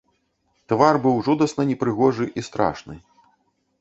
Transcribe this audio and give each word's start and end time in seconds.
Твар 0.73 0.97
быў 1.03 1.21
жудасна 1.29 1.67
непрыгожы 1.73 2.25
і 2.41 2.47
страшны. 2.51 2.95